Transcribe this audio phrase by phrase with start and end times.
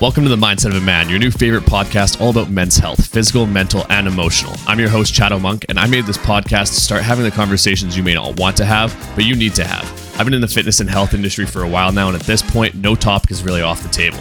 [0.00, 3.04] Welcome to the Mindset of a Man, your new favorite podcast all about men's health,
[3.08, 4.54] physical, mental, and emotional.
[4.68, 7.96] I'm your host, Chad Monk, and I made this podcast to start having the conversations
[7.96, 9.84] you may not want to have, but you need to have.
[10.16, 12.42] I've been in the fitness and health industry for a while now, and at this
[12.42, 14.18] point, no topic is really off the table.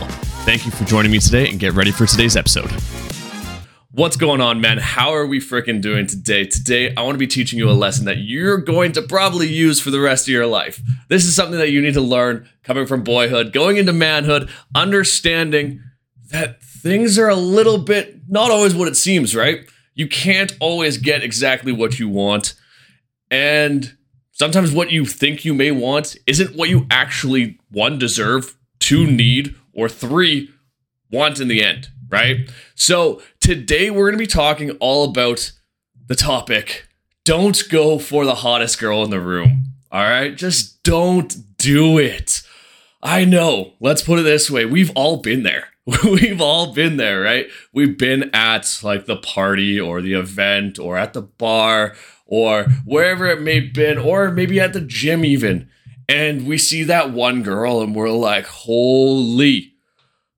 [0.47, 2.71] Thank you for joining me today, and get ready for today's episode.
[3.97, 4.77] What's going on, man?
[4.77, 6.45] How are we freaking doing today?
[6.45, 9.79] Today, I want to be teaching you a lesson that you're going to probably use
[9.79, 10.79] for the rest of your life.
[11.09, 15.81] This is something that you need to learn coming from boyhood, going into manhood, understanding
[16.29, 19.67] that things are a little bit not always what it seems, right?
[19.95, 22.53] You can't always get exactly what you want.
[23.31, 23.97] And
[24.31, 29.55] sometimes what you think you may want isn't what you actually, one, deserve, two, need,
[29.73, 30.51] or three,
[31.09, 32.49] want in the end right?
[32.75, 35.53] So today we're going to be talking all about
[36.07, 36.85] the topic
[37.23, 39.67] don't go for the hottest girl in the room.
[39.89, 40.35] All right?
[40.35, 42.41] Just don't do it.
[43.01, 43.75] I know.
[43.79, 44.65] Let's put it this way.
[44.65, 45.69] We've all been there.
[46.03, 47.47] We've all been there, right?
[47.71, 53.27] We've been at like the party or the event or at the bar or wherever
[53.27, 55.69] it may have been, or maybe at the gym even.
[56.09, 59.76] And we see that one girl and we're like, holy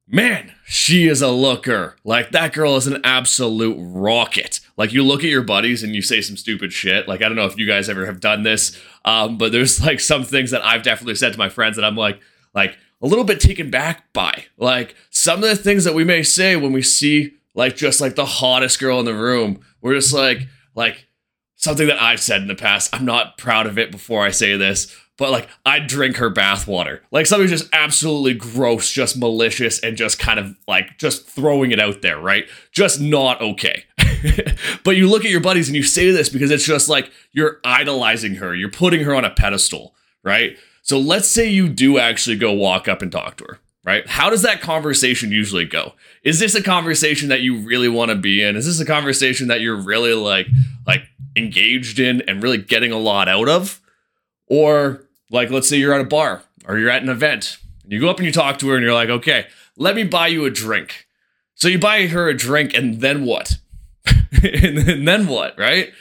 [0.10, 1.96] man, she is a looker.
[2.04, 4.60] Like that girl is an absolute rocket.
[4.76, 7.08] Like you look at your buddies and you say some stupid shit.
[7.08, 10.00] Like I don't know if you guys ever have done this, um, but there's like
[10.00, 12.20] some things that I've definitely said to my friends that I'm like,
[12.54, 14.46] like a little bit taken back by.
[14.58, 18.16] Like some of the things that we may say when we see like just like
[18.16, 19.62] the hottest girl in the room.
[19.82, 21.08] We're just like, like
[21.56, 22.94] something that I've said in the past.
[22.94, 27.02] I'm not proud of it before I say this, but like I'd drink her bathwater.
[27.12, 31.80] Like something just absolutely gross, just malicious, and just kind of like just throwing it
[31.80, 32.46] out there, right?
[32.72, 33.84] Just not okay.
[34.84, 37.60] but you look at your buddies and you say this because it's just like you're
[37.66, 40.58] idolizing her, you're putting her on a pedestal, right?
[40.82, 44.08] So let's say you do actually go walk up and talk to her, right?
[44.08, 45.94] How does that conversation usually go?
[46.24, 48.56] Is this a conversation that you really want to be in?
[48.56, 50.48] Is this a conversation that you're really like
[50.88, 51.04] like
[51.36, 53.82] engaged in and really getting a lot out of?
[54.48, 57.58] Or like, let's say you're at a bar or you're at an event.
[57.86, 59.48] You go up and you talk to her and you're like, okay,
[59.78, 61.08] let me buy you a drink.
[61.56, 63.58] So you buy her a drink and then what?
[64.44, 65.92] and then what, right?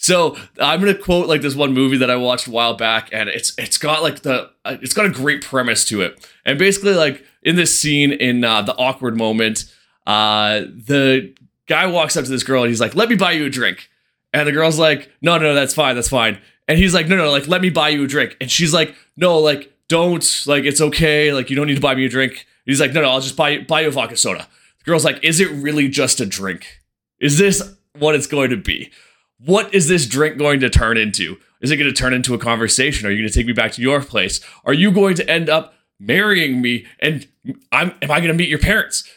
[0.00, 3.28] So I'm gonna quote like this one movie that I watched a while back, and
[3.28, 6.94] it's it's got like the uh, it's got a great premise to it, and basically
[6.94, 9.64] like in this scene in uh, the awkward moment,
[10.06, 11.34] uh, the
[11.66, 13.90] guy walks up to this girl and he's like, "Let me buy you a drink,"
[14.32, 16.38] and the girl's like, "No, no, that's fine, that's fine,"
[16.68, 18.36] And he's like, no, no, like, let me buy you a drink.
[18.40, 21.32] And she's like, no, like, don't, like, it's okay.
[21.32, 22.32] Like, you don't need to buy me a drink.
[22.32, 24.46] And he's like, no, no, I'll just buy, buy you a vodka soda.
[24.78, 26.80] The girl's like, is it really just a drink?
[27.20, 28.90] Is this what it's going to be?
[29.38, 31.38] What is this drink going to turn into?
[31.62, 33.06] Is it going to turn into a conversation?
[33.06, 34.40] Are you going to take me back to your place?
[34.64, 36.86] Are you going to end up marrying me?
[37.00, 37.26] And
[37.72, 39.08] I'm, am I going to meet your parents?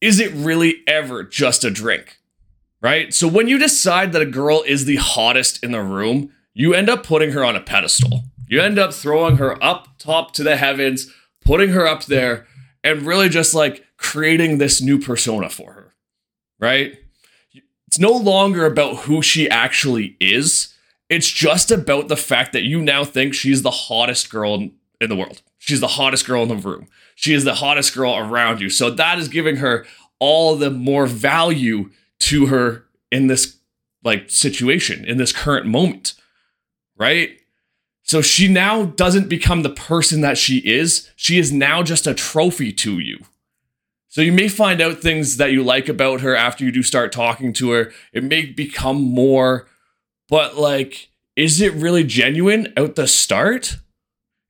[0.00, 2.18] Is it really ever just a drink?
[2.80, 3.12] Right?
[3.12, 6.88] So when you decide that a girl is the hottest in the room, you end
[6.88, 8.22] up putting her on a pedestal.
[8.46, 11.12] You end up throwing her up top to the heavens,
[11.44, 12.46] putting her up there,
[12.84, 15.94] and really just like creating this new persona for her,
[16.60, 16.96] right?
[17.88, 20.74] It's no longer about who she actually is.
[21.08, 25.16] It's just about the fact that you now think she's the hottest girl in, the
[25.16, 25.42] world.
[25.58, 26.86] She's the hottest girl in the room.
[27.14, 28.70] She is the hottest girl around you.
[28.70, 29.86] So that is giving her
[30.18, 33.56] all the more value to her in this
[34.02, 36.14] like situation, in this current moment
[36.96, 37.40] right?
[38.02, 41.10] So she now doesn't become the person that she is.
[41.16, 43.18] She is now just a trophy to you.
[44.08, 47.10] So you may find out things that you like about her after you do start
[47.10, 47.92] talking to her.
[48.12, 49.66] It may become more,
[50.28, 53.78] but like, is it really genuine out the start?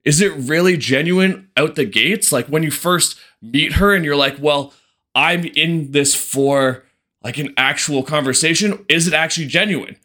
[0.05, 2.31] Is it really genuine out the gates?
[2.31, 4.75] Like when you first meet her and you're like, well,
[5.15, 6.85] I'm in this for
[7.23, 8.85] like an actual conversation.
[8.89, 9.97] Is it actually genuine?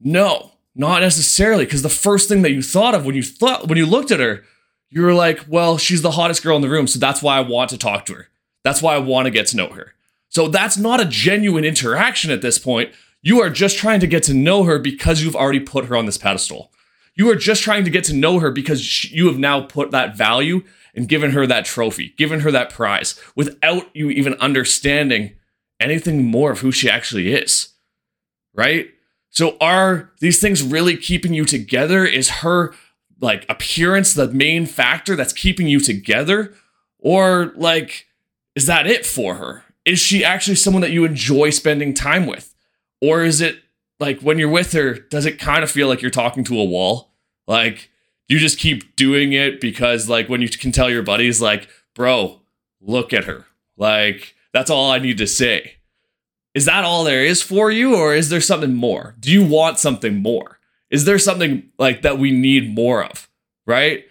[0.00, 0.52] No.
[0.78, 3.84] Not necessarily, because the first thing that you thought of when you thought when you
[3.84, 4.44] looked at her,
[4.90, 7.40] you were like, well, she's the hottest girl in the room, so that's why I
[7.40, 8.28] want to talk to her.
[8.62, 9.94] That's why I want to get to know her.
[10.28, 12.92] So that's not a genuine interaction at this point.
[13.22, 16.06] You are just trying to get to know her because you've already put her on
[16.06, 16.70] this pedestal.
[17.16, 20.16] You are just trying to get to know her because you have now put that
[20.16, 20.62] value
[20.94, 25.34] and given her that trophy, given her that prize without you even understanding
[25.80, 27.70] anything more of who she actually is.
[28.54, 28.90] Right?
[29.30, 32.04] So are these things really keeping you together?
[32.04, 32.74] Is her
[33.20, 36.54] like appearance the main factor that's keeping you together?
[36.98, 38.06] Or like
[38.54, 39.64] is that it for her?
[39.84, 42.54] Is she actually someone that you enjoy spending time with?
[43.00, 43.60] Or is it
[44.00, 46.64] like when you're with her, does it kind of feel like you're talking to a
[46.64, 47.12] wall?
[47.46, 47.90] Like
[48.28, 52.40] you just keep doing it because like when you can tell your buddies like, "Bro,
[52.80, 53.46] look at her.
[53.76, 55.74] Like, that's all I need to say.
[56.54, 59.14] Is that all there is for you, or is there something more?
[59.20, 60.58] Do you want something more?
[60.90, 63.28] Is there something like that we need more of?
[63.66, 64.04] Right?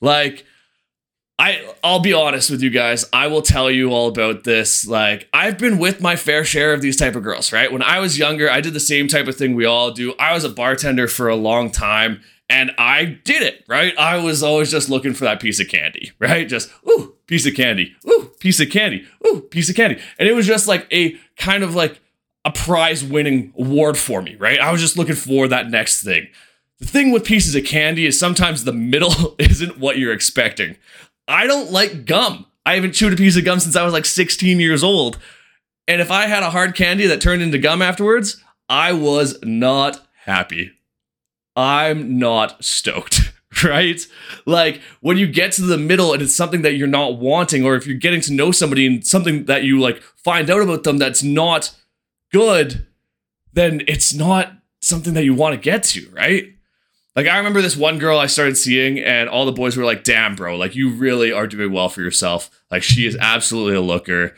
[0.00, 0.44] Like,
[1.38, 3.04] I I'll be honest with you guys.
[3.12, 4.86] I will tell you all about this.
[4.86, 7.72] Like I've been with my fair share of these type of girls, right?
[7.72, 10.14] When I was younger, I did the same type of thing we all do.
[10.18, 12.20] I was a bartender for a long time
[12.54, 13.98] and I did it, right?
[13.98, 16.48] I was always just looking for that piece of candy, right?
[16.48, 17.96] Just ooh, piece of candy.
[18.08, 19.04] Ooh, piece of candy.
[19.26, 20.00] Ooh, piece of candy.
[20.20, 22.00] And it was just like a kind of like
[22.44, 24.60] a prize winning award for me, right?
[24.60, 26.28] I was just looking for that next thing.
[26.78, 30.76] The thing with pieces of candy is sometimes the middle isn't what you're expecting.
[31.26, 32.46] I don't like gum.
[32.64, 35.18] I haven't chewed a piece of gum since I was like 16 years old.
[35.88, 40.06] And if I had a hard candy that turned into gum afterwards, I was not
[40.24, 40.70] happy.
[41.56, 43.32] I'm not stoked,
[43.64, 44.00] right?
[44.46, 47.74] Like when you get to the middle and it's something that you're not wanting, or
[47.76, 50.98] if you're getting to know somebody and something that you like find out about them
[50.98, 51.74] that's not
[52.32, 52.86] good,
[53.52, 56.54] then it's not something that you want to get to, right?
[57.16, 60.02] Like I remember this one girl I started seeing, and all the boys were like,
[60.02, 60.56] "Damn, bro!
[60.56, 62.50] Like you really are doing well for yourself.
[62.70, 64.34] Like she is absolutely a looker."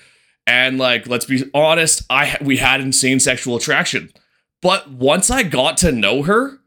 [0.46, 4.12] And like, let's be honest, I we had insane sexual attraction,
[4.60, 6.60] but once I got to know her,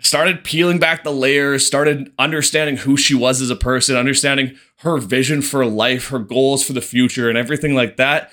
[0.00, 4.98] started peeling back the layers, started understanding who she was as a person, understanding her
[4.98, 8.30] vision for life, her goals for the future, and everything like that.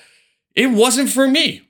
[0.54, 1.62] It wasn't for me.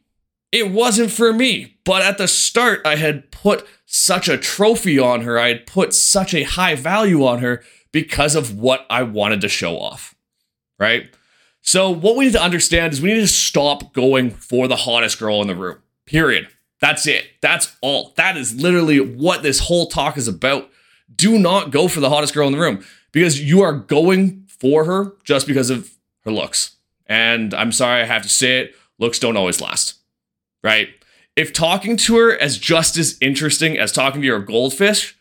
[0.52, 1.76] It wasn't for me.
[1.84, 5.38] But at the start, I had put such a trophy on her.
[5.38, 9.48] I had put such a high value on her because of what I wanted to
[9.48, 10.14] show off.
[10.78, 11.10] Right?
[11.62, 15.18] So, what we need to understand is we need to stop going for the hottest
[15.18, 15.82] girl in the room.
[16.04, 16.48] Period.
[16.80, 17.24] That's it.
[17.40, 18.12] That's all.
[18.16, 20.70] That is literally what this whole talk is about.
[21.14, 24.84] Do not go for the hottest girl in the room because you are going for
[24.84, 25.90] her just because of
[26.24, 26.76] her looks.
[27.06, 29.94] And I'm sorry I have to say it, looks don't always last.
[30.62, 30.90] Right?
[31.36, 35.16] if talking to her is just as interesting as talking to your goldfish,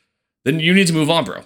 [0.45, 1.41] then you need to move on, bro.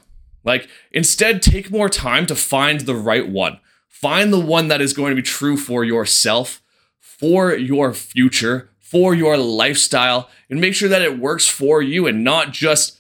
[0.46, 3.60] Like, instead, take more time to find the right one.
[3.88, 6.62] Find the one that is going to be true for yourself,
[7.00, 12.24] for your future, for your lifestyle, and make sure that it works for you and
[12.24, 13.00] not just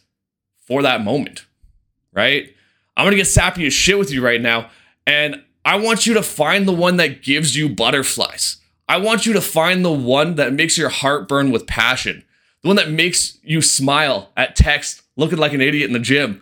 [0.68, 1.45] for that moment,
[2.13, 2.53] right?
[2.95, 4.69] I'm gonna get sappy as shit with you right now,
[5.07, 8.57] and I want you to find the one that gives you butterflies.
[8.88, 12.24] I want you to find the one that makes your heart burn with passion,
[12.62, 16.42] the one that makes you smile at text, looking like an idiot in the gym,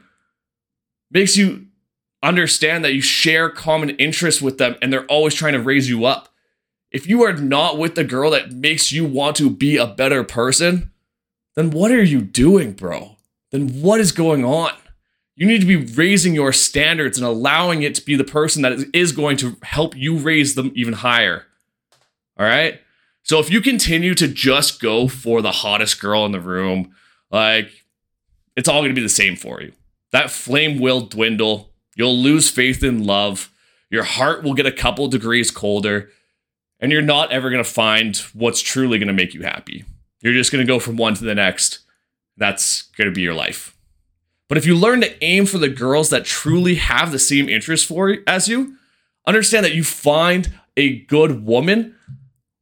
[1.12, 1.68] makes you
[2.24, 6.06] understand that you share common interests with them and they're always trying to raise you
[6.06, 6.34] up.
[6.92, 10.24] If you are not with the girl that makes you want to be a better
[10.24, 10.92] person,
[11.56, 13.18] then what are you doing, bro?
[13.52, 14.72] Then what is going on?
[15.36, 18.90] You need to be raising your standards and allowing it to be the person that
[18.94, 21.46] is going to help you raise them even higher.
[22.38, 22.82] All right.
[23.24, 26.96] So if you continue to just go for the hottest girl in the room,
[27.30, 27.70] like
[28.56, 29.74] it's all going to be the same for you.
[30.12, 31.72] That flame will dwindle.
[31.96, 33.52] You'll lose faith in love.
[33.90, 36.10] Your heart will get a couple degrees colder,
[36.80, 39.86] and you're not ever going to find what's truly going to make you happy.
[40.22, 41.80] You're just going to go from one to the next.
[42.38, 43.76] That's going to be your life.
[44.48, 47.86] But if you learn to aim for the girls that truly have the same interests
[47.86, 48.78] for as you,
[49.26, 51.96] understand that you find a good woman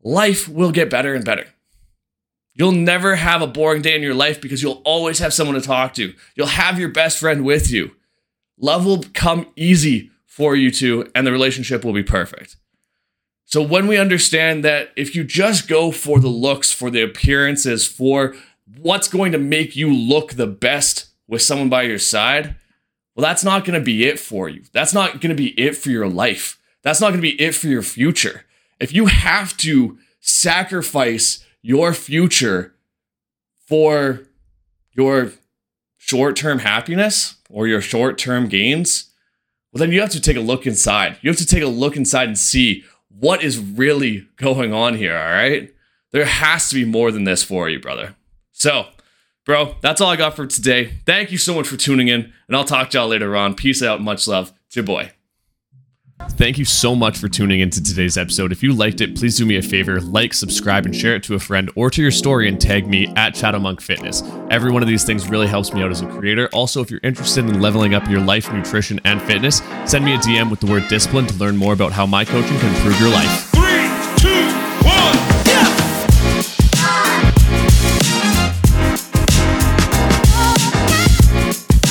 [0.01, 1.47] life will get better and better.
[2.53, 5.61] You'll never have a boring day in your life because you'll always have someone to
[5.61, 6.13] talk to.
[6.35, 7.91] You'll have your best friend with you.
[8.57, 12.55] Love will come easy for you two, and the relationship will be perfect.
[13.45, 17.87] So, when we understand that if you just go for the looks, for the appearances,
[17.87, 18.35] for
[18.77, 22.55] what's going to make you look the best with someone by your side,
[23.15, 24.63] well, that's not going to be it for you.
[24.73, 26.59] That's not going to be it for your life.
[26.81, 28.45] That's not going to be it for your future
[28.79, 32.75] if you have to sacrifice your future
[33.67, 34.27] for
[34.93, 35.31] your
[35.97, 39.11] short term happiness or your short term gains,
[39.71, 41.17] well, then you have to take a look inside.
[41.21, 42.83] You have to take a look inside and see
[43.19, 45.73] what is really going on here, all right?
[46.11, 48.15] There has to be more than this for you, brother.
[48.51, 48.87] So,
[49.45, 50.93] bro, that's all I got for today.
[51.05, 53.55] Thank you so much for tuning in, and I'll talk to y'all later on.
[53.55, 54.01] Peace out.
[54.01, 54.53] Much love.
[54.67, 55.11] It's your boy.
[56.19, 58.53] Thank you so much for tuning into today's episode.
[58.53, 61.35] If you liked it, please do me a favor, like, subscribe, and share it to
[61.35, 64.23] a friend or to your story and tag me at Shadow Monk Fitness.
[64.49, 66.49] Every one of these things really helps me out as a creator.
[66.53, 70.17] Also, if you're interested in leveling up your life, nutrition, and fitness, send me a
[70.19, 73.09] DM with the word discipline to learn more about how my coaching can improve your
[73.09, 73.54] life.